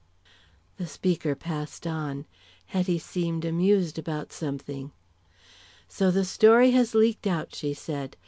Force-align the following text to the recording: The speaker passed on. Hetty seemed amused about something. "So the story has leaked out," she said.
The 0.77 0.87
speaker 0.87 1.35
passed 1.35 1.85
on. 1.85 2.25
Hetty 2.65 2.97
seemed 2.97 3.45
amused 3.45 3.99
about 3.99 4.31
something. 4.33 4.93
"So 5.87 6.09
the 6.09 6.25
story 6.25 6.71
has 6.71 6.95
leaked 6.95 7.27
out," 7.27 7.53
she 7.53 7.75
said. 7.75 8.17